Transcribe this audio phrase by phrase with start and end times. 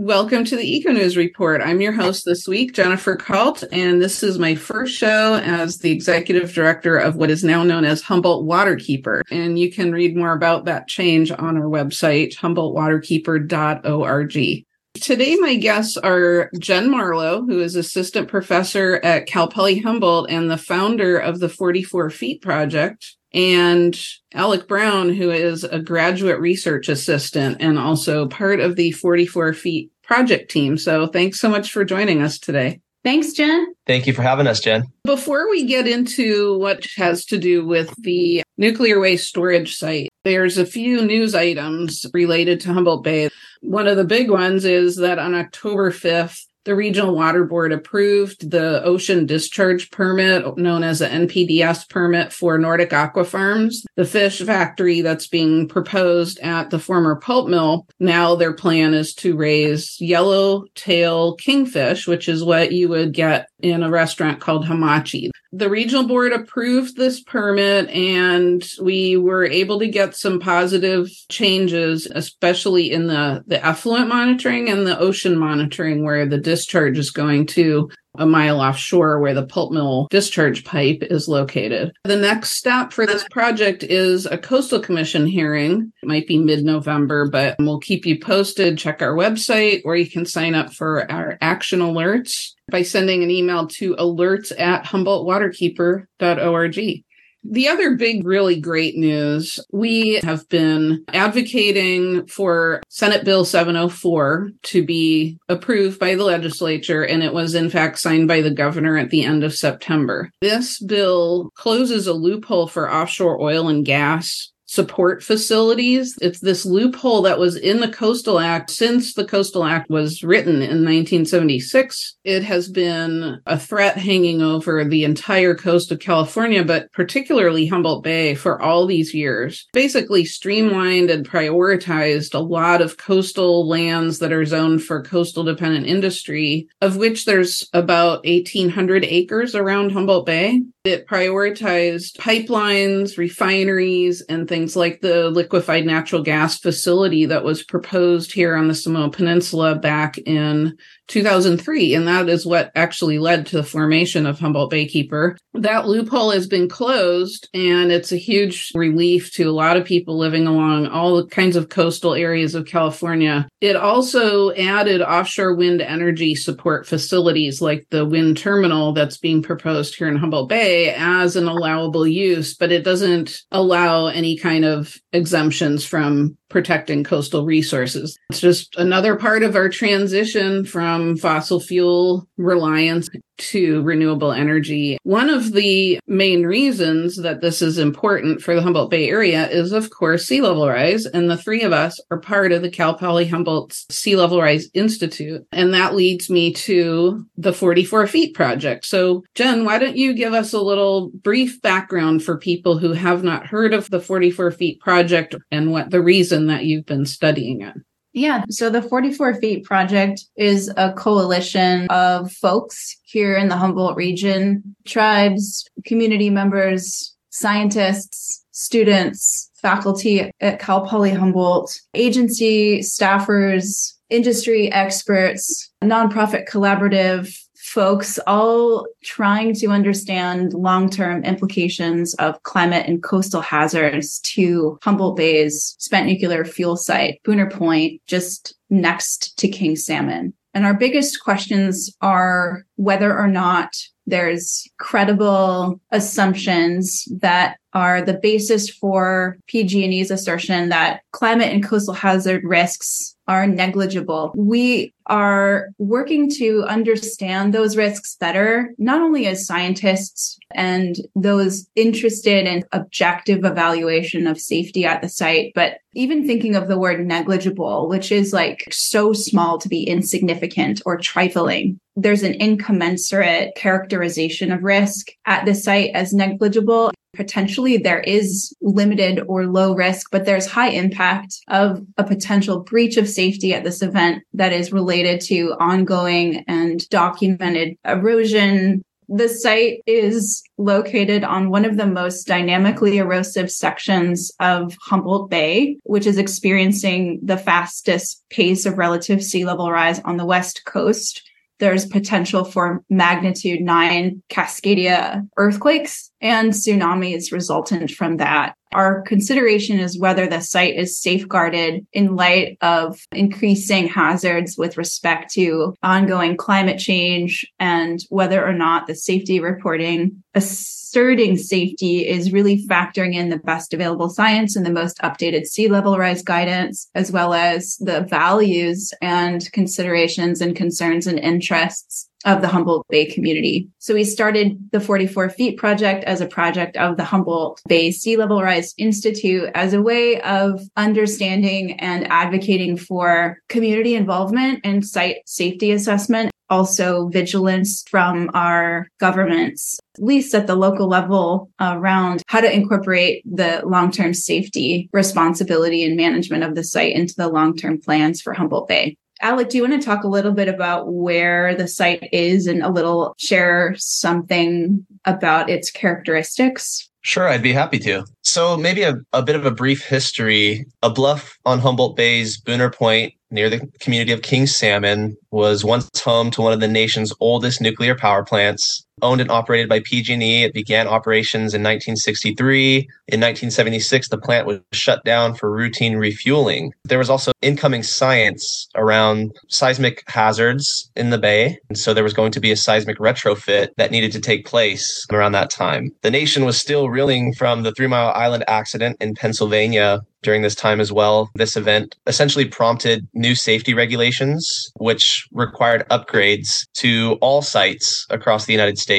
[0.00, 1.60] Welcome to the Eco News Report.
[1.60, 5.90] I'm your host this week, Jennifer Kalt, and this is my first show as the
[5.90, 9.20] executive director of what is now known as Humboldt Waterkeeper.
[9.30, 14.64] And you can read more about that change on our website, humboldtwaterkeeper.org.
[14.94, 20.50] Today, my guests are Jen Marlow, who is assistant professor at Cal Poly Humboldt and
[20.50, 23.98] the founder of the 44 Feet Project, and
[24.34, 29.90] Alec Brown, who is a graduate research assistant and also part of the 44 Feet
[30.02, 30.76] project team.
[30.76, 32.80] So, thanks so much for joining us today.
[33.02, 33.74] Thanks, Jen.
[33.86, 34.84] Thank you for having us, Jen.
[35.04, 40.58] Before we get into what has to do with the nuclear waste storage site, there's
[40.58, 43.30] a few news items related to Humboldt Bay.
[43.62, 48.48] One of the big ones is that on October 5th, the Regional Water Board approved
[48.48, 54.40] the ocean discharge permit, known as an NPDES permit for Nordic Aqua Farms, the fish
[54.40, 57.88] factory that's being proposed at the former pulp mill.
[57.98, 63.82] Now their plan is to raise yellowtail kingfish, which is what you would get in
[63.82, 65.30] a restaurant called Hamachi.
[65.52, 72.06] The regional board approved this permit and we were able to get some positive changes,
[72.06, 77.46] especially in the, the effluent monitoring and the ocean monitoring where the discharge is going
[77.46, 81.92] to a mile offshore where the pulp mill discharge pipe is located.
[82.04, 85.92] The next step for this project is a coastal commission hearing.
[86.02, 88.78] It might be mid-November, but we'll keep you posted.
[88.78, 93.30] Check our website or you can sign up for our action alerts by sending an
[93.30, 97.04] email to alerts at humboldtwaterkeeper.org.
[97.42, 104.84] The other big, really great news we have been advocating for Senate Bill 704 to
[104.84, 109.10] be approved by the legislature, and it was in fact signed by the governor at
[109.10, 110.30] the end of September.
[110.40, 116.16] This bill closes a loophole for offshore oil and gas support facilities.
[116.22, 120.56] It's this loophole that was in the Coastal Act since the Coastal Act was written
[120.62, 122.16] in 1976.
[122.22, 128.04] It has been a threat hanging over the entire coast of California, but particularly Humboldt
[128.04, 129.66] Bay for all these years.
[129.72, 135.86] Basically streamlined and prioritized a lot of coastal lands that are zoned for coastal dependent
[135.86, 140.62] industry, of which there's about 1800 acres around Humboldt Bay.
[140.84, 148.32] It prioritized pipelines, refineries, and things like the liquefied natural gas facility that was proposed
[148.32, 150.76] here on the Samoa Peninsula back in
[151.10, 151.94] 2003.
[151.94, 155.36] And that is what actually led to the formation of Humboldt Baykeeper.
[155.54, 160.16] That loophole has been closed and it's a huge relief to a lot of people
[160.16, 163.48] living along all kinds of coastal areas of California.
[163.60, 169.96] It also added offshore wind energy support facilities like the wind terminal that's being proposed
[169.96, 174.96] here in Humboldt Bay as an allowable use, but it doesn't allow any kind of
[175.12, 178.18] exemptions from protecting coastal resources.
[178.28, 183.08] It's just another part of our transition from fossil fuel reliance
[183.40, 184.98] to renewable energy.
[185.02, 189.72] One of the main reasons that this is important for the Humboldt Bay area is,
[189.72, 191.06] of course, sea level rise.
[191.06, 194.68] And the three of us are part of the Cal Poly Humboldt Sea Level Rise
[194.74, 195.46] Institute.
[195.52, 198.84] And that leads me to the 44 Feet Project.
[198.84, 203.24] So, Jen, why don't you give us a little brief background for people who have
[203.24, 207.62] not heard of the 44 Feet Project and what the reason that you've been studying
[207.62, 207.74] it?
[208.12, 208.44] Yeah.
[208.50, 214.74] So the 44 Feet Project is a coalition of folks here in the Humboldt region,
[214.84, 226.48] tribes, community members, scientists, students, faculty at Cal Poly Humboldt, agency staffers, industry experts, nonprofit
[226.48, 227.32] collaborative,
[227.70, 235.16] folks all trying to understand long term implications of climate and coastal hazards to Humboldt
[235.16, 240.34] Bay's spent nuclear fuel site, Buhner Point, just next to King Salmon.
[240.52, 248.68] And our biggest questions are whether or not there's credible assumptions that are the basis
[248.68, 254.32] for PG&E's assertion that climate and coastal hazard risks are negligible.
[254.34, 262.48] We are working to understand those risks better, not only as scientists and those interested
[262.48, 267.88] in objective evaluation of safety at the site, but even thinking of the word negligible,
[267.88, 271.78] which is like so small to be insignificant or trifling.
[271.94, 279.20] There's an incommensurate characterization of risk at the site as negligible potentially there is limited
[279.26, 283.82] or low risk, but there's high impact of a potential breach of safety at this
[283.82, 291.64] event that is related to ongoing and documented erosion, The site is located on one
[291.64, 298.66] of the most dynamically erosive sections of Humboldt Bay, which is experiencing the fastest pace
[298.66, 301.28] of relative sea level rise on the west coast.
[301.58, 308.54] There's potential for magnitude nine Cascadia earthquakes and tsunamis resultant from that.
[308.72, 315.32] Our consideration is whether the site is safeguarded in light of increasing hazards with respect
[315.34, 322.66] to ongoing climate change and whether or not the safety reporting asserting safety is really
[322.66, 327.10] factoring in the best available science and the most updated sea level rise guidance, as
[327.10, 333.68] well as the values and considerations and concerns and interests of the Humboldt Bay community.
[333.78, 338.16] So we started the 44 feet project as a project of the Humboldt Bay Sea
[338.16, 345.16] Level Rise Institute as a way of understanding and advocating for community involvement and site
[345.26, 346.30] safety assessment.
[346.50, 353.22] Also, vigilance from our governments, at least at the local level, around how to incorporate
[353.24, 358.20] the long term safety responsibility and management of the site into the long term plans
[358.20, 358.96] for Humboldt Bay.
[359.22, 362.62] Alec, do you want to talk a little bit about where the site is and
[362.62, 366.88] a little share something about its characteristics?
[367.02, 368.04] Sure, I'd be happy to.
[368.22, 370.66] So, maybe a, a bit of a brief history.
[370.82, 375.88] A bluff on Humboldt Bay's Buhner Point near the community of King Salmon was once
[375.98, 378.86] home to one of the nation's oldest nuclear power plants.
[379.02, 382.76] Owned and operated by PG&E, it began operations in 1963.
[383.08, 386.72] In 1976, the plant was shut down for routine refueling.
[386.84, 392.14] There was also incoming science around seismic hazards in the bay, and so there was
[392.14, 395.90] going to be a seismic retrofit that needed to take place around that time.
[396.02, 400.54] The nation was still reeling from the Three Mile Island accident in Pennsylvania during this
[400.54, 401.30] time as well.
[401.34, 408.52] This event essentially prompted new safety regulations, which required upgrades to all sites across the
[408.52, 408.89] United States.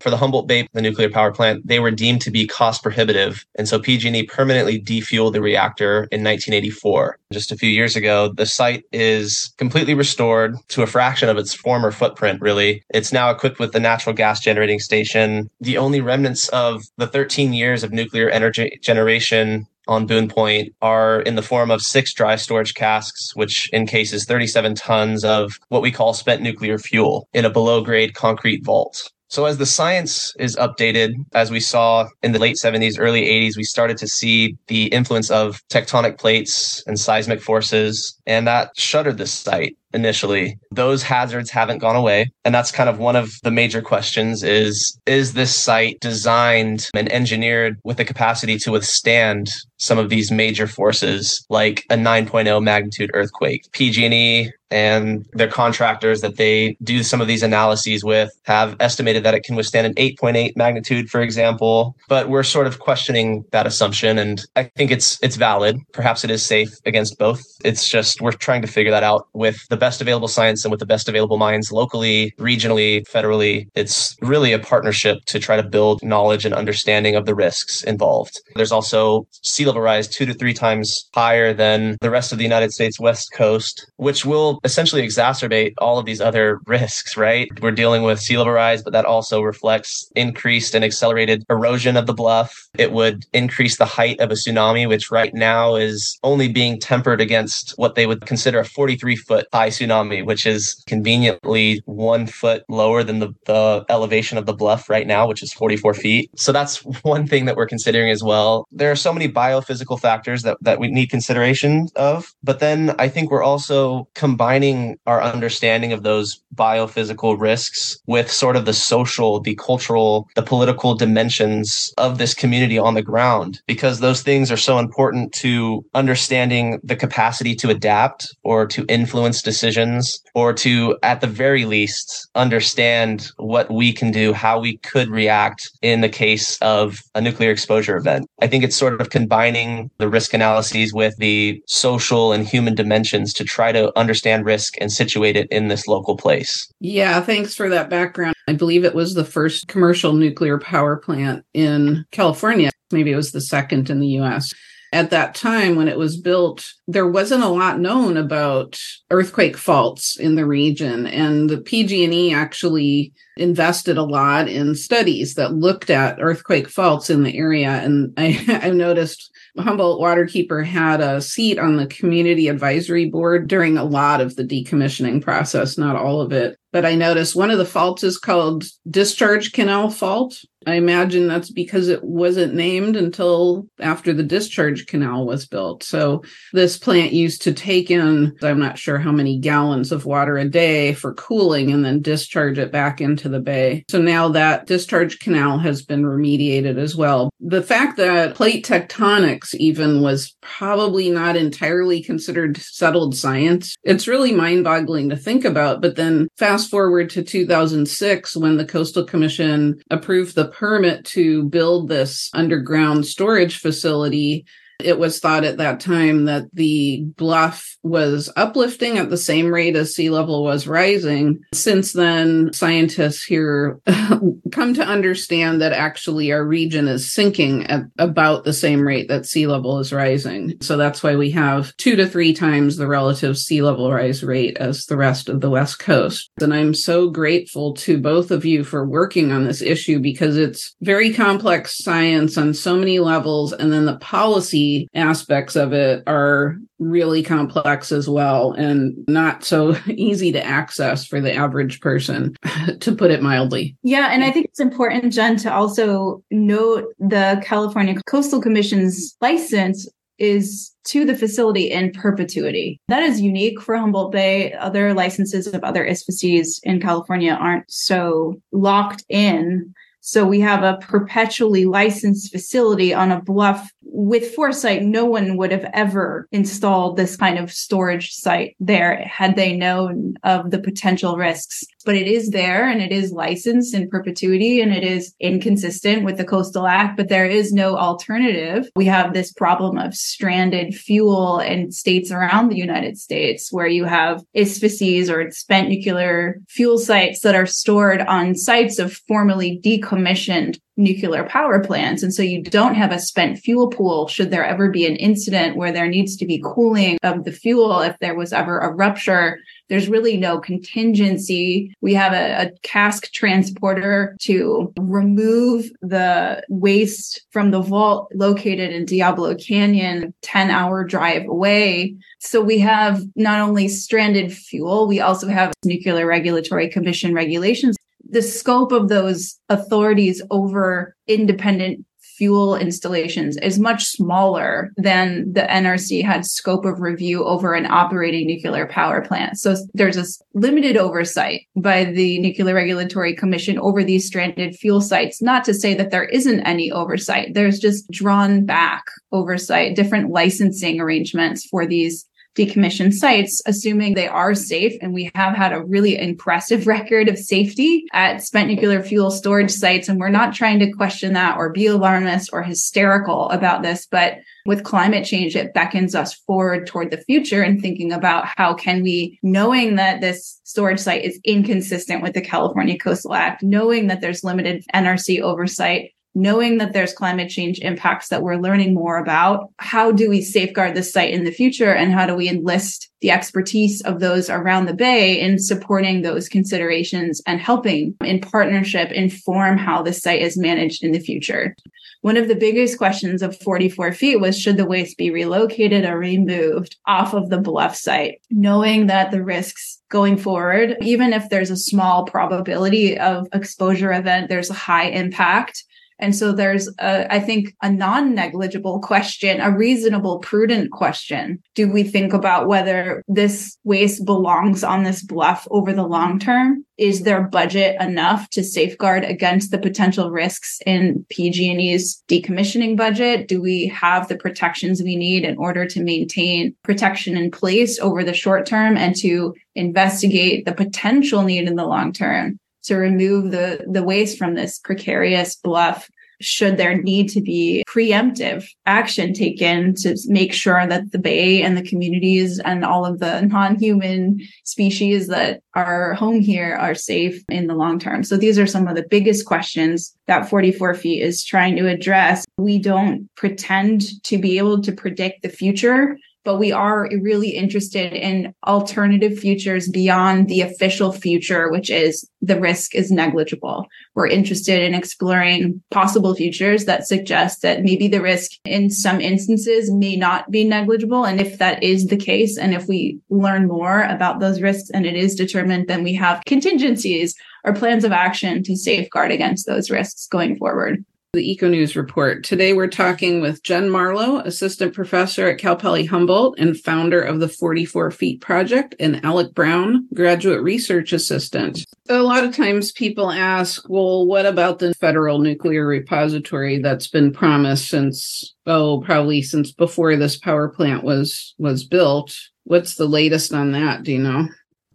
[0.00, 3.44] For the Humboldt Bay, the nuclear power plant, they were deemed to be cost prohibitive.
[3.56, 7.18] And so PG&E permanently defueled the reactor in 1984.
[7.32, 11.52] Just a few years ago, the site is completely restored to a fraction of its
[11.52, 12.84] former footprint, really.
[12.90, 15.50] It's now equipped with the natural gas generating station.
[15.60, 21.22] The only remnants of the 13 years of nuclear energy generation on Buhner Point are
[21.22, 25.90] in the form of six dry storage casks, which encases 37 tons of what we
[25.90, 29.10] call spent nuclear fuel in a below grade concrete vault.
[29.30, 33.56] So as the science is updated, as we saw in the late 70s, early 80s,
[33.56, 39.18] we started to see the influence of tectonic plates and seismic forces, and that shuttered
[39.18, 40.58] the site initially.
[40.70, 42.30] Those hazards haven't gone away.
[42.44, 47.10] And that's kind of one of the major questions is, is this site designed and
[47.12, 53.10] engineered with the capacity to withstand some of these major forces like a 9.0 magnitude
[53.14, 53.70] earthquake?
[53.72, 59.34] PG&E and their contractors that they do some of these analyses with have estimated that
[59.34, 64.18] it can withstand an 8.8 magnitude for example but we're sort of questioning that assumption
[64.18, 68.32] and i think it's it's valid perhaps it is safe against both it's just we're
[68.32, 71.38] trying to figure that out with the best available science and with the best available
[71.38, 73.66] minds locally, regionally, federally.
[73.74, 78.40] It's really a partnership to try to build knowledge and understanding of the risks involved.
[78.54, 82.44] There's also sea level rise two to three times higher than the rest of the
[82.44, 87.48] United States West Coast, which will essentially exacerbate all of these other risks, right?
[87.60, 92.06] We're dealing with sea level rise, but that also reflects increased and accelerated erosion of
[92.06, 92.54] the bluff.
[92.78, 97.20] It would increase the height of a tsunami, which right now is only being tempered
[97.20, 102.64] against what they would consider a 43 foot high tsunami, which is conveniently one foot
[102.68, 106.30] lower than the, the elevation of the bluff right now, which is 44 feet.
[106.36, 108.66] So that's one thing that we're considering as well.
[108.70, 112.34] There are so many biophysical factors that, that we need consideration of.
[112.42, 118.56] But then I think we're also combining our understanding of those biophysical risks with sort
[118.56, 124.00] of the social, the cultural, the political dimensions of this community on the ground, because
[124.00, 129.59] those things are so important to understanding the capacity to adapt or to influence decisions
[129.60, 135.08] decisions or to, at the very least, understand what we can do, how we could
[135.08, 138.26] react in the case of a nuclear exposure event.
[138.40, 143.34] I think it's sort of combining the risk analyses with the social and human dimensions
[143.34, 146.72] to try to understand risk and situate it in this local place.
[146.80, 148.34] Yeah, thanks for that background.
[148.48, 152.70] I believe it was the first commercial nuclear power plant in California.
[152.90, 154.54] Maybe it was the second in the US.
[154.92, 158.80] At that time when it was built, there wasn't a lot known about
[159.10, 161.06] earthquake faults in the region.
[161.06, 167.22] And the PG&E actually invested a lot in studies that looked at earthquake faults in
[167.22, 167.70] the area.
[167.70, 173.78] And I, I noticed Humboldt Waterkeeper had a seat on the community advisory board during
[173.78, 176.58] a lot of the decommissioning process, not all of it.
[176.72, 180.44] But I noticed one of the faults is called discharge canal fault.
[180.66, 185.82] I imagine that's because it wasn't named until after the discharge canal was built.
[185.82, 190.36] So this plant used to take in, I'm not sure how many gallons of water
[190.36, 193.84] a day for cooling and then discharge it back into the bay.
[193.88, 197.30] So now that discharge canal has been remediated as well.
[197.40, 204.32] The fact that plate tectonics even was probably not entirely considered settled science, it's really
[204.32, 205.80] mind boggling to think about.
[205.80, 211.88] But then fast forward to 2006 when the Coastal Commission approved the permit to build
[211.88, 214.46] this underground storage facility
[214.84, 219.76] it was thought at that time that the bluff was uplifting at the same rate
[219.76, 221.40] as sea level was rising.
[221.54, 223.80] Since then, scientists here
[224.52, 229.26] come to understand that actually our region is sinking at about the same rate that
[229.26, 230.54] sea level is rising.
[230.60, 234.56] So that's why we have two to three times the relative sea level rise rate
[234.58, 236.30] as the rest of the West Coast.
[236.40, 240.74] And I'm so grateful to both of you for working on this issue because it's
[240.80, 243.52] very complex science on so many levels.
[243.52, 249.76] And then the policy aspects of it are really complex as well and not so
[249.86, 252.34] easy to access for the average person,
[252.80, 253.76] to put it mildly.
[253.82, 254.08] Yeah.
[254.12, 260.72] And I think it's important, Jen, to also note the California Coastal Commission's license is
[260.84, 262.78] to the facility in perpetuity.
[262.88, 264.52] That is unique for Humboldt Bay.
[264.52, 269.74] Other licenses of other ISFSIs in California aren't so locked in.
[270.00, 275.52] So we have a perpetually licensed facility on a bluff with foresight, no one would
[275.52, 281.16] have ever installed this kind of storage site there had they known of the potential
[281.16, 281.64] risks.
[281.84, 286.18] But it is there and it is licensed in perpetuity and it is inconsistent with
[286.18, 288.68] the Coastal Act, but there is no alternative.
[288.76, 293.84] We have this problem of stranded fuel in states around the United States where you
[293.84, 300.58] have ISFSIs or spent nuclear fuel sites that are stored on sites of formerly decommissioned
[300.80, 302.02] nuclear power plants.
[302.02, 305.56] And so you don't have a spent fuel pool should there ever be an incident
[305.56, 309.38] where there needs to be cooling of the fuel if there was ever a rupture.
[309.68, 311.76] There's really no contingency.
[311.80, 318.84] We have a, a cask transporter to remove the waste from the vault located in
[318.84, 321.94] Diablo Canyon, 10 hour drive away.
[322.18, 327.76] So we have not only stranded fuel, we also have Nuclear Regulatory Commission regulations
[328.10, 331.84] the scope of those authorities over independent
[332.20, 338.26] fuel installations is much smaller than the NRC had scope of review over an operating
[338.26, 339.38] nuclear power plant.
[339.38, 345.22] So there's a limited oversight by the Nuclear Regulatory Commission over these stranded fuel sites.
[345.22, 347.32] Not to say that there isn't any oversight.
[347.32, 354.34] There's just drawn back oversight, different licensing arrangements for these decommissioned sites, assuming they are
[354.34, 354.76] safe.
[354.80, 359.50] And we have had a really impressive record of safety at spent nuclear fuel storage
[359.50, 359.88] sites.
[359.88, 363.86] And we're not trying to question that or be alarmist or hysterical about this.
[363.90, 368.54] But with climate change, it beckons us forward toward the future and thinking about how
[368.54, 373.88] can we, knowing that this storage site is inconsistent with the California Coastal Act, knowing
[373.88, 378.98] that there's limited NRC oversight, knowing that there's climate change impacts that we're learning more
[378.98, 382.90] about, how do we safeguard the site in the future and how do we enlist
[383.00, 388.90] the expertise of those around the bay in supporting those considerations and helping in partnership
[388.90, 391.54] inform how the site is managed in the future.
[392.02, 395.98] One of the biggest questions of 44 feet was should the waste be relocated or
[395.98, 401.50] removed off of the bluff site, knowing that the risks going forward, even if there's
[401.50, 405.64] a small probability of exposure event, there's a high impact
[406.00, 411.42] and so there's, a, I think, a non negligible question, a reasonable, prudent question.
[411.54, 416.64] Do we think about whether this waste belongs on this bluff over the long term?
[416.78, 423.28] Is their budget enough to safeguard against the potential risks in PG&E's decommissioning budget?
[423.28, 428.02] Do we have the protections we need in order to maintain protection in place over
[428.02, 432.38] the short term and to investigate the potential need in the long term?
[432.64, 435.88] To remove the the waste from this precarious bluff
[436.20, 441.56] should there need to be preemptive action taken to make sure that the bay and
[441.56, 447.46] the communities and all of the non-human species that are home here are safe in
[447.46, 448.04] the long term.
[448.04, 452.26] So these are some of the biggest questions that 44 feet is trying to address.
[452.36, 457.92] We don't pretend to be able to predict the future but we are really interested
[457.92, 463.66] in alternative futures beyond the official future, which is the risk is negligible.
[463.94, 469.70] We're interested in exploring possible futures that suggest that maybe the risk in some instances
[469.70, 471.04] may not be negligible.
[471.04, 474.84] And if that is the case, and if we learn more about those risks and
[474.84, 479.70] it is determined, then we have contingencies or plans of action to safeguard against those
[479.70, 482.22] risks going forward the Eco News Report.
[482.22, 487.18] Today we're talking with Jen Marlow, Assistant Professor at Cal Poly Humboldt and founder of
[487.18, 491.64] the 44 Feet Project, and Alec Brown, Graduate Research Assistant.
[491.88, 497.12] A lot of times people ask, well, what about the federal nuclear repository that's been
[497.12, 502.16] promised since, oh, probably since before this power plant was was built?
[502.44, 503.82] What's the latest on that?
[503.82, 504.28] Do you know?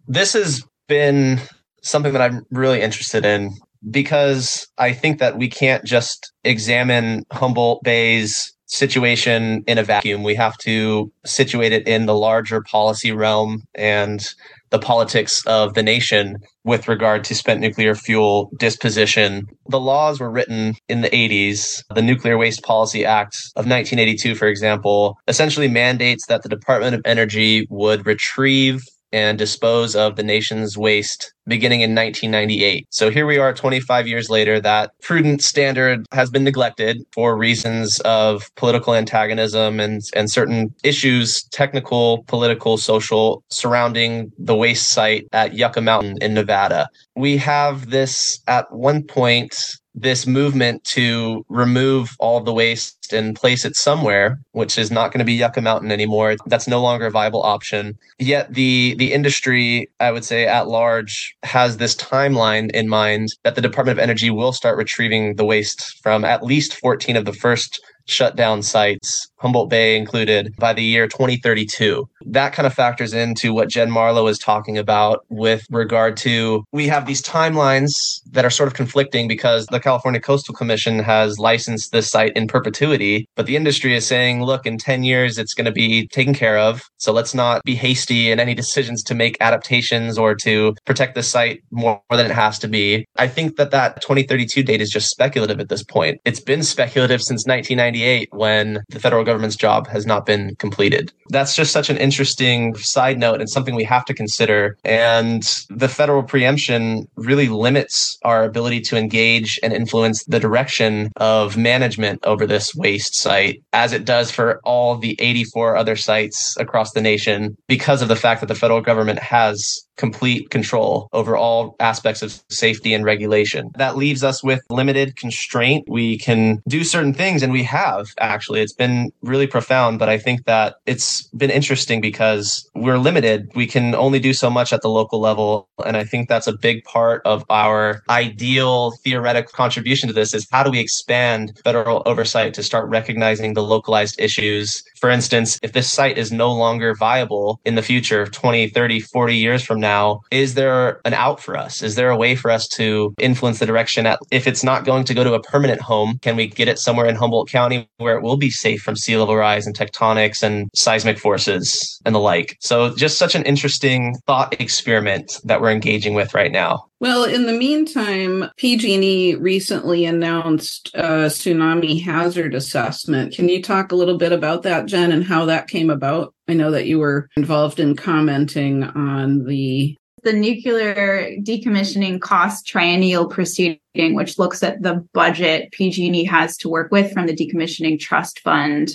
[0.06, 1.40] This has been
[1.80, 3.56] something that I'm really interested in
[3.90, 10.22] because I think that we can't just examine Humboldt Bay's situation in a vacuum.
[10.22, 14.26] We have to situate it in the larger policy realm and
[14.70, 19.46] the politics of the nation with regard to spent nuclear fuel disposition.
[19.68, 21.84] The laws were written in the 80s.
[21.94, 27.02] The Nuclear Waste Policy Act of 1982, for example, essentially mandates that the Department of
[27.04, 28.82] Energy would retrieve
[29.16, 32.86] and dispose of the nation's waste beginning in 1998.
[32.90, 34.60] So here we are 25 years later.
[34.60, 41.42] That prudent standard has been neglected for reasons of political antagonism and, and certain issues,
[41.44, 46.86] technical, political, social, surrounding the waste site at Yucca Mountain in Nevada.
[47.14, 49.56] We have this at one point
[49.96, 55.20] this movement to remove all the waste and place it somewhere, which is not going
[55.20, 56.36] to be Yucca Mountain anymore.
[56.46, 57.98] That's no longer a viable option.
[58.18, 63.54] Yet the the industry, I would say at large, has this timeline in mind that
[63.54, 67.32] the Department of Energy will start retrieving the waste from at least 14 of the
[67.32, 72.08] first shutdown sites, Humboldt Bay included, by the year 2032.
[72.26, 76.88] That kind of factors into what Jen Marlow is talking about with regard to we
[76.88, 77.92] have these timelines
[78.32, 82.48] that are sort of conflicting because the California Coastal Commission has licensed this site in
[82.48, 86.34] perpetuity, but the industry is saying, look, in 10 years, it's going to be taken
[86.34, 86.88] care of.
[86.98, 91.22] So let's not be hasty in any decisions to make adaptations or to protect the
[91.22, 93.06] site more than it has to be.
[93.16, 96.20] I think that that 2032 date is just speculative at this point.
[96.24, 101.12] It's been speculative since 1998 when the federal government's job has not been completed.
[101.28, 104.78] That's just such an interesting side note and something we have to consider.
[104.82, 111.58] And the federal preemption really limits our ability to engage and influence the direction of
[111.58, 116.92] management over this waste site, as it does for all the 84 other sites across
[116.92, 121.76] the nation, because of the fact that the federal government has complete control over all
[121.80, 123.70] aspects of safety and regulation.
[123.76, 125.84] That leaves us with limited constraint.
[125.88, 128.60] We can do certain things, and we have actually.
[128.60, 133.50] It's been really profound, but I think that it's been interesting because we're limited.
[133.54, 135.68] We can only do so much at the local level.
[135.84, 140.46] And I think that's a big part of our ideal theoretical contribution to this is
[140.50, 144.82] how do we expand federal oversight to start recognizing the localized issues?
[144.98, 149.36] For instance, if this site is no longer viable in the future, 20, 30, 40
[149.36, 151.82] years from now, now, is there an out for us?
[151.82, 155.04] Is there a way for us to influence the direction at, if it's not going
[155.04, 158.16] to go to a permanent home, can we get it somewhere in Humboldt County where
[158.16, 162.18] it will be safe from sea level rise and tectonics and seismic forces and the
[162.18, 162.56] like?
[162.60, 166.86] So just such an interesting thought experiment that we're engaging with right now.
[166.98, 173.34] Well, in the meantime, PG&E recently announced a tsunami hazard assessment.
[173.34, 176.32] Can you talk a little bit about that, Jen, and how that came about?
[176.48, 183.28] I know that you were involved in commenting on the the nuclear decommissioning cost triennial
[183.28, 188.40] proceeding, which looks at the budget PG&E has to work with from the decommissioning trust
[188.40, 188.90] fund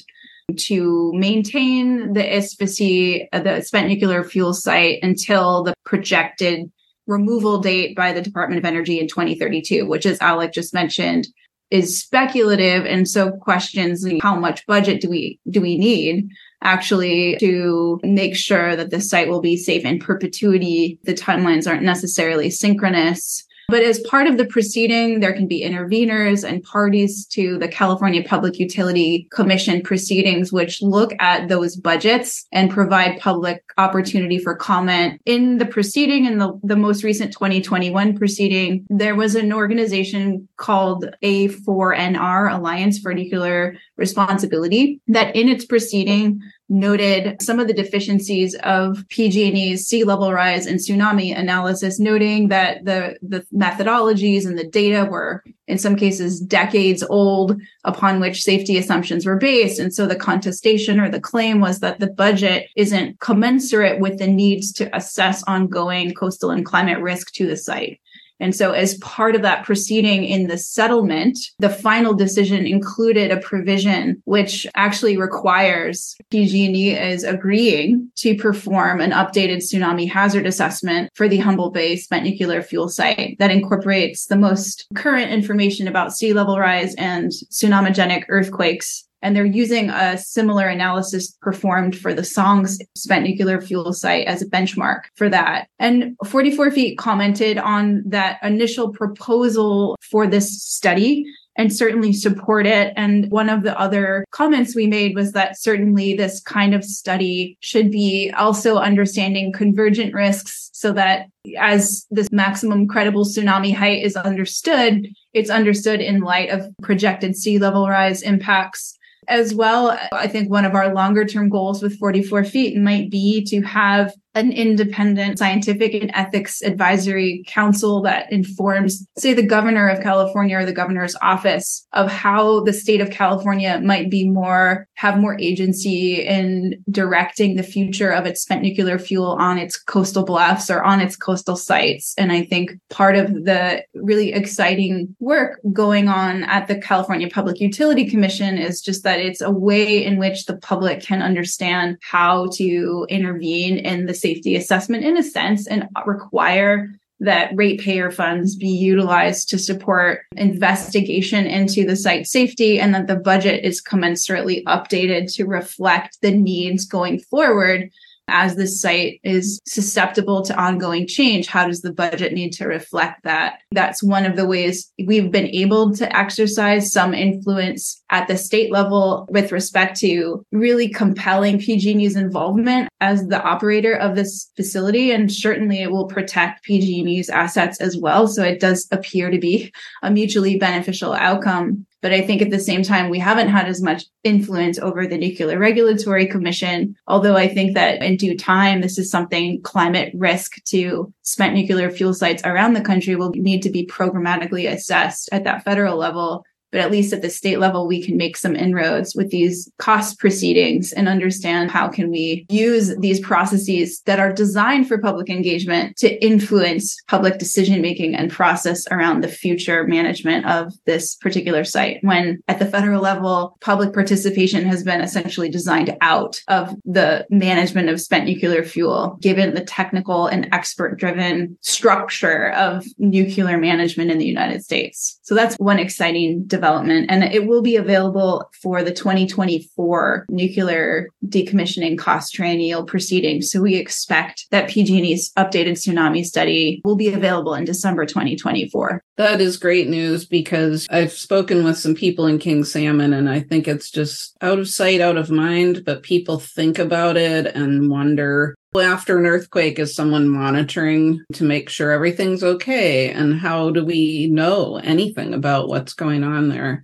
[0.57, 6.69] to maintain the SFC, uh, the spent nuclear fuel site, until the projected
[7.07, 11.27] removal date by the Department of Energy in 2032, which, as Alec just mentioned,
[11.69, 12.85] is speculative.
[12.85, 16.29] And so questions how much budget do we do we need
[16.61, 21.83] actually to make sure that the site will be safe in perpetuity the timelines aren't
[21.83, 27.57] necessarily synchronous But as part of the proceeding, there can be interveners and parties to
[27.57, 34.39] the California Public Utility Commission proceedings, which look at those budgets and provide public opportunity
[34.39, 35.21] for comment.
[35.25, 41.05] In the proceeding, in the, the most recent 2021 proceeding, there was an organization called
[41.23, 49.07] A4NR, Alliance for Nuclear Responsibility, that in its proceeding noted some of the deficiencies of
[49.09, 55.05] PG&E's sea level rise and tsunami analysis, noting that the, the methodologies and the data
[55.05, 59.79] were in some cases decades old upon which safety assumptions were based.
[59.79, 64.27] And so the contestation or the claim was that the budget isn't commensurate with the
[64.27, 67.99] needs to assess ongoing coastal and climate risk to the site.
[68.41, 73.39] And so, as part of that proceeding in the settlement, the final decision included a
[73.39, 81.29] provision which actually requires PG&E is agreeing to perform an updated tsunami hazard assessment for
[81.29, 86.33] the Humboldt Bay spent nuclear fuel site that incorporates the most current information about sea
[86.33, 92.79] level rise and tsunamigenic earthquakes and they're using a similar analysis performed for the SONGS
[92.95, 95.67] spent nuclear fuel site as a benchmark for that.
[95.79, 101.25] And 44 Feet commented on that initial proposal for this study
[101.57, 102.93] and certainly support it.
[102.95, 107.57] And one of the other comments we made was that certainly this kind of study
[107.59, 111.27] should be also understanding convergent risks so that
[111.59, 117.59] as this maximum credible tsunami height is understood, it's understood in light of projected sea
[117.59, 122.43] level rise impacts as well, I think one of our longer term goals with 44
[122.43, 129.33] feet might be to have an independent scientific and ethics advisory council that informs, say,
[129.33, 134.09] the governor of California or the governor's office of how the state of California might
[134.09, 139.57] be more, have more agency in directing the future of its spent nuclear fuel on
[139.57, 142.13] its coastal bluffs or on its coastal sites.
[142.17, 147.59] And I think part of the really exciting work going on at the California Public
[147.59, 152.47] Utility Commission is just that it's a way in which the public can understand how
[152.53, 156.89] to intervene in the safety assessment in a sense and require
[157.21, 163.15] that ratepayer funds be utilized to support investigation into the site safety and that the
[163.15, 167.91] budget is commensurately updated to reflect the needs going forward
[168.31, 173.23] as the site is susceptible to ongoing change, how does the budget need to reflect
[173.23, 173.59] that?
[173.71, 178.71] That's one of the ways we've been able to exercise some influence at the state
[178.71, 185.11] level with respect to really compelling PG&E's involvement as the operator of this facility.
[185.11, 188.27] And certainly it will protect PG&E's assets as well.
[188.27, 191.85] So it does appear to be a mutually beneficial outcome.
[192.01, 195.17] But I think at the same time, we haven't had as much influence over the
[195.17, 196.95] Nuclear Regulatory Commission.
[197.07, 201.91] Although I think that in due time, this is something climate risk to spent nuclear
[201.91, 206.43] fuel sites around the country will need to be programmatically assessed at that federal level
[206.71, 210.19] but at least at the state level we can make some inroads with these cost
[210.19, 215.97] proceedings and understand how can we use these processes that are designed for public engagement
[215.97, 221.97] to influence public decision making and process around the future management of this particular site.
[222.01, 227.89] When at the federal level public participation has been essentially designed out of the management
[227.89, 234.17] of spent nuclear fuel given the technical and expert driven structure of nuclear management in
[234.17, 235.19] the United States.
[235.23, 241.07] So that's one exciting development development, and it will be available for the 2024 nuclear
[241.25, 243.51] decommissioning cost triennial proceedings.
[243.51, 249.03] So we expect that PG&E's updated tsunami study will be available in December 2024.
[249.17, 253.39] That is great news because I've spoken with some people in King Salmon, and I
[253.39, 257.89] think it's just out of sight, out of mind, but people think about it and
[257.89, 263.09] wonder after an earthquake is someone monitoring to make sure everything's okay?
[263.09, 266.83] And how do we know anything about what's going on there?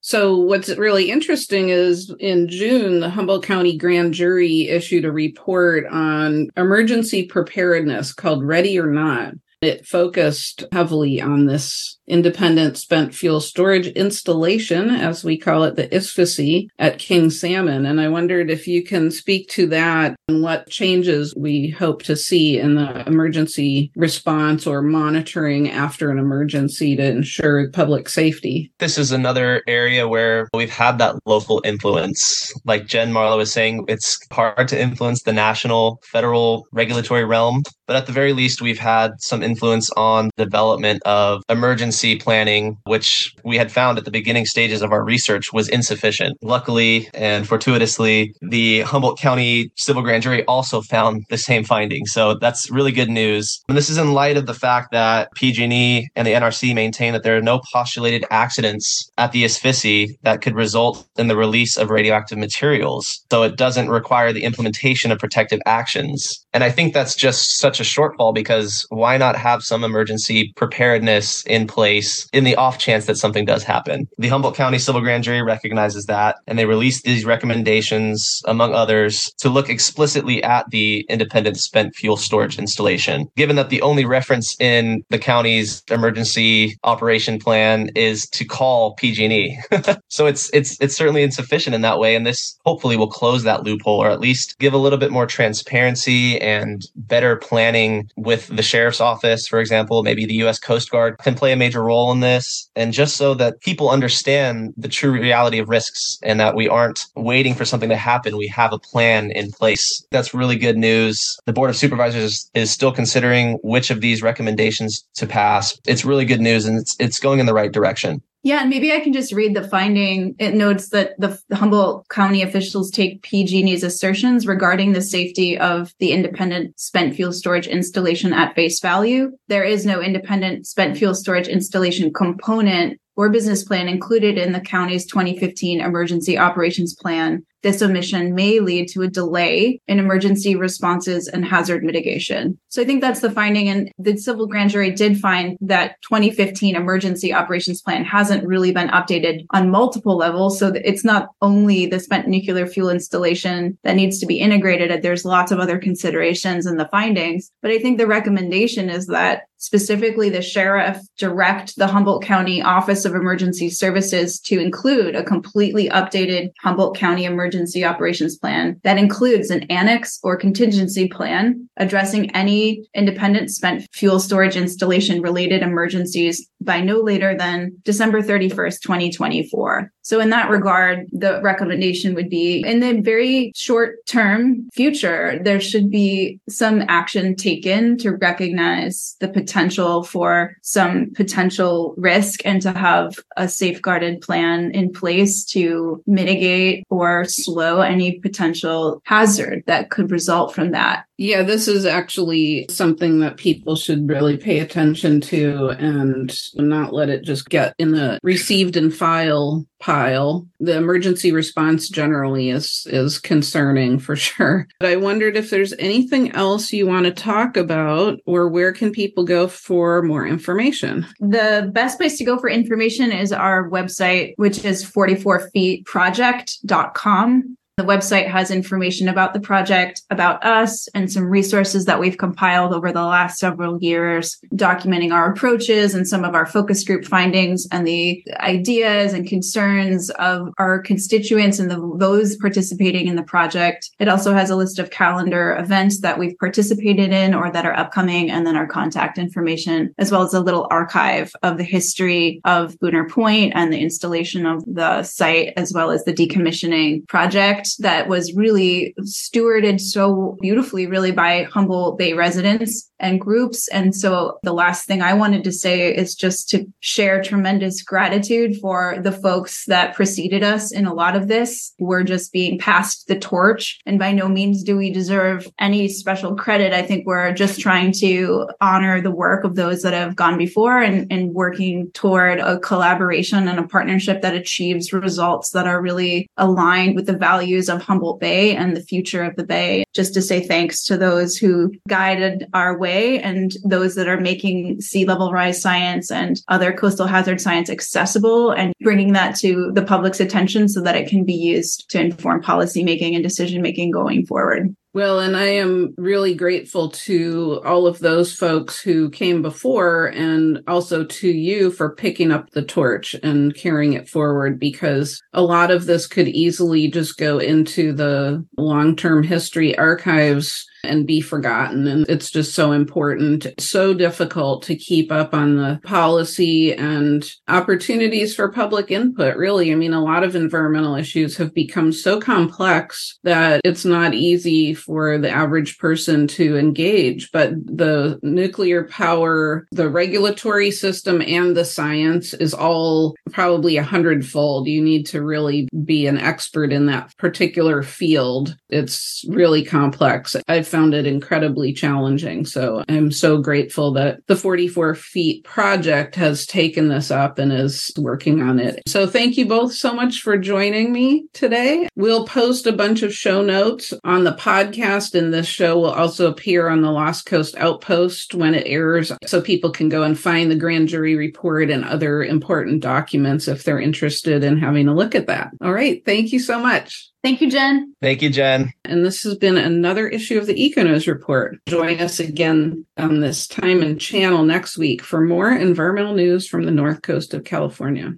[0.00, 5.84] So what's really interesting is in June the Humboldt County grand jury issued a report
[5.90, 13.40] on emergency preparedness called Ready or Not it focused heavily on this independent spent fuel
[13.40, 17.86] storage installation, as we call it, the ISFSI at King Salmon.
[17.86, 22.16] And I wondered if you can speak to that and what changes we hope to
[22.16, 28.72] see in the emergency response or monitoring after an emergency to ensure public safety.
[28.78, 32.52] This is another area where we've had that local influence.
[32.64, 37.96] Like Jen Marlow was saying, it's hard to influence the national, federal regulatory realm but
[37.96, 43.56] at the very least, we've had some influence on development of emergency planning, which we
[43.56, 46.38] had found at the beginning stages of our research was insufficient.
[46.40, 52.06] Luckily and fortuitously, the Humboldt County Civil Grand Jury also found the same finding.
[52.06, 53.60] So that's really good news.
[53.68, 57.24] And this is in light of the fact that PG&E and the NRC maintain that
[57.24, 61.90] there are no postulated accidents at the ISFSI that could result in the release of
[61.90, 63.20] radioactive materials.
[63.32, 66.46] So it doesn't require the implementation of protective actions.
[66.52, 71.44] And I think that's just such a shortfall because why not have some emergency preparedness
[71.46, 74.06] in place in the off chance that something does happen?
[74.18, 79.32] The Humboldt County Civil Grand Jury recognizes that and they released these recommendations, among others,
[79.38, 83.28] to look explicitly at the independent spent fuel storage installation.
[83.36, 89.58] Given that the only reference in the county's emergency operation plan is to call PG&E.
[90.08, 93.62] so it's it's it's certainly insufficient in that way and this hopefully will close that
[93.62, 97.69] loophole or at least give a little bit more transparency and better planning
[98.16, 101.82] with the sheriff's office for example, maybe the US Coast Guard can play a major
[101.82, 106.38] role in this and just so that people understand the true reality of risks and
[106.40, 110.04] that we aren't waiting for something to happen, we have a plan in place.
[110.10, 111.36] That's really good news.
[111.46, 115.78] The Board of Supervisors is still considering which of these recommendations to pass.
[115.86, 118.22] It's really good news and it's, it's going in the right direction.
[118.42, 120.34] Yeah, and maybe I can just read the finding.
[120.38, 126.12] It notes that the Humboldt County officials take PG&E's assertions regarding the safety of the
[126.12, 129.32] independent spent fuel storage installation at face value.
[129.48, 134.60] There is no independent spent fuel storage installation component or business plan included in the
[134.60, 141.28] county's 2015 emergency operations plan this omission may lead to a delay in emergency responses
[141.28, 142.58] and hazard mitigation.
[142.68, 143.68] So I think that's the finding.
[143.68, 148.88] And the civil grand jury did find that 2015 emergency operations plan hasn't really been
[148.88, 150.58] updated on multiple levels.
[150.58, 155.02] So it's not only the spent nuclear fuel installation that needs to be integrated.
[155.02, 157.50] There's lots of other considerations in the findings.
[157.62, 163.04] But I think the recommendation is that specifically the sheriff direct the Humboldt County Office
[163.04, 169.50] of Emergency Services to include a completely updated Humboldt County emergency operations plan that includes
[169.50, 176.80] an annex or contingency plan addressing any independent spent fuel storage installation related emergencies by
[176.80, 179.92] no later than December 31st, 2024.
[180.10, 185.60] So in that regard, the recommendation would be in the very short term future, there
[185.60, 192.72] should be some action taken to recognize the potential for some potential risk and to
[192.72, 200.10] have a safeguarded plan in place to mitigate or slow any potential hazard that could
[200.10, 201.04] result from that.
[201.20, 207.10] Yeah, this is actually something that people should really pay attention to and not let
[207.10, 210.48] it just get in the received and file pile.
[210.60, 214.66] The emergency response generally is is concerning for sure.
[214.78, 218.90] But I wondered if there's anything else you want to talk about or where can
[218.90, 221.06] people go for more information?
[221.18, 227.56] The best place to go for information is our website which is 44feetproject.com.
[227.80, 232.74] The website has information about the project, about us, and some resources that we've compiled
[232.74, 237.66] over the last several years, documenting our approaches and some of our focus group findings
[237.72, 243.88] and the ideas and concerns of our constituents and the, those participating in the project.
[243.98, 247.78] It also has a list of calendar events that we've participated in or that are
[247.78, 252.42] upcoming, and then our contact information, as well as a little archive of the history
[252.44, 257.69] of Buhner Point and the installation of the site, as well as the decommissioning project
[257.78, 263.68] that was really stewarded so beautifully, really by Humboldt Bay residents and groups.
[263.68, 268.56] And so the last thing I wanted to say is just to share tremendous gratitude
[268.60, 271.72] for the folks that preceded us in a lot of this.
[271.78, 273.78] We're just being passed the torch.
[273.86, 276.72] And by no means do we deserve any special credit.
[276.72, 280.80] I think we're just trying to honor the work of those that have gone before
[280.80, 286.28] and, and working toward a collaboration and a partnership that achieves results that are really
[286.36, 289.84] aligned with the values of Humboldt Bay and the future of the Bay.
[289.94, 294.80] Just to say thanks to those who guided our way and those that are making
[294.80, 299.82] sea level rise science and other coastal hazard science accessible and bringing that to the
[299.82, 304.24] public's attention so that it can be used to inform policymaking and decision making going
[304.26, 304.74] forward.
[304.92, 310.64] Well, and I am really grateful to all of those folks who came before and
[310.66, 315.70] also to you for picking up the torch and carrying it forward because a lot
[315.70, 321.86] of this could easily just go into the long term history archives and be forgotten.
[321.86, 328.34] And it's just so important, so difficult to keep up on the policy and opportunities
[328.34, 329.36] for public input.
[329.36, 334.14] Really, I mean, a lot of environmental issues have become so complex that it's not
[334.14, 337.30] easy for the average person to engage.
[337.32, 344.66] But the nuclear power, the regulatory system, and the science is all probably a hundredfold.
[344.66, 348.56] You need to really be an expert in that particular field.
[348.68, 350.36] It's really complex.
[350.48, 352.44] I've found it incredibly challenging.
[352.44, 357.92] So I'm so grateful that the 44 feet project has taken this up and is
[357.98, 358.82] working on it.
[358.86, 361.88] So thank you both so much for joining me today.
[361.96, 366.30] We'll post a bunch of show notes on the podcast, and this show will also
[366.30, 370.50] appear on the Lost Coast Outpost when it airs so people can go and find
[370.50, 375.14] the grand jury report and other important documents if they're interested in having a look
[375.14, 375.50] at that.
[375.60, 376.04] All right.
[376.04, 377.09] Thank you so much.
[377.22, 377.94] Thank you, Jen.
[378.00, 378.72] Thank you, Jen.
[378.84, 381.58] And this has been another issue of the EcoNews Report.
[381.68, 386.64] Join us again on this time and channel next week for more environmental news from
[386.64, 388.14] the north coast of California.